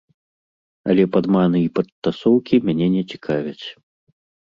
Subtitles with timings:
[0.93, 3.63] Але падманы і падтасоўкі мяне не цікавяць.